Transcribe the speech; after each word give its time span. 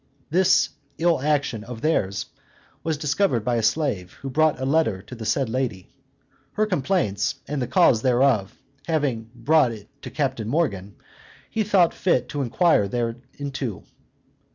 This 0.31 0.69
ill 0.97 1.21
action 1.21 1.63
of 1.63 1.81
theirs 1.81 2.25
was 2.83 2.97
discovered 2.97 3.45
by 3.45 3.57
a 3.57 3.61
slave, 3.61 4.13
who 4.13 4.31
brought 4.31 4.59
a 4.59 4.65
letter 4.65 5.03
to 5.03 5.13
the 5.13 5.27
said 5.27 5.47
lady. 5.47 5.89
Her 6.53 6.65
complaints, 6.65 7.35
and 7.47 7.61
the 7.61 7.67
cause 7.67 8.01
thereof, 8.01 8.57
being 8.87 9.29
brought 9.35 9.73
to 10.01 10.09
Captain 10.09 10.47
Morgan, 10.47 10.95
he 11.51 11.63
thought 11.63 11.93
fit 11.93 12.29
to 12.29 12.41
inquire 12.41 12.87
thereinto. 12.87 13.83